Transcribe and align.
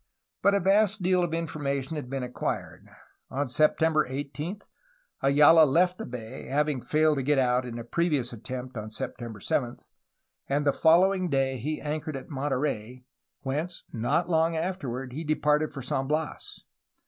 But 0.41 0.55
a 0.55 0.59
vast 0.59 1.03
deal 1.03 1.21
of 1.21 1.31
information 1.31 1.95
had 1.95 2.09
been 2.09 2.23
acquired. 2.23 2.89
On 3.29 3.47
September 3.47 4.03
18 4.09 4.59
Ayala 5.21 5.63
left 5.65 5.99
the 5.99 6.07
bay,— 6.07 6.45
having 6.51 6.81
failed 6.81 7.17
to 7.17 7.21
get 7.21 7.37
out 7.37 7.67
in 7.67 7.77
a 7.77 7.83
previous 7.83 8.33
attempt 8.33 8.77
on 8.77 8.89
September 8.89 9.39
7,— 9.39 9.77
and 10.49 10.65
the 10.65 10.73
following 10.73 11.29
day 11.29 11.57
he 11.57 11.79
anchored 11.79 12.17
at 12.17 12.31
Monterey, 12.31 13.05
whence 13.41 13.83
not 13.93 14.27
long 14.27 14.55
afterward 14.57 15.13
he 15.13 15.23
departed 15.23 15.71
for 15.71 15.83
San 15.83 16.07
Bias. 16.07 16.63